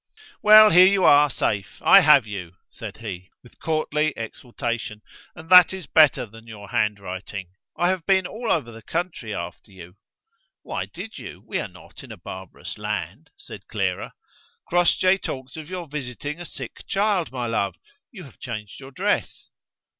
[0.41, 0.71] "Well!
[0.71, 5.03] here you are, safe; I have you!" said he, with courtly exultation:
[5.35, 7.49] "and that is better than your handwriting.
[7.77, 9.97] I have been all over the country after you."
[10.63, 11.43] "Why did you?
[11.45, 14.13] We are not in a barbarous land," said Clara.
[14.67, 17.75] "Crossjay talks of your visiting a sick child, my love:
[18.09, 19.49] you have changed your dress?"